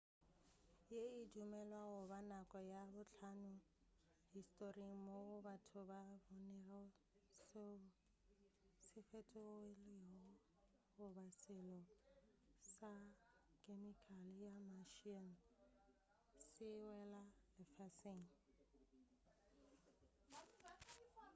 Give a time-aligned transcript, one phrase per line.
[0.93, 3.53] ye e dumelwa goba nako ya bohlano
[4.33, 6.79] historing moo batho ba bonego
[7.47, 7.81] soe
[8.87, 10.31] se fetogilego
[10.97, 11.79] goba selo
[12.73, 12.91] sa
[13.61, 15.27] khemikale ya martian
[16.51, 17.21] se wela
[17.57, 18.25] lefaseng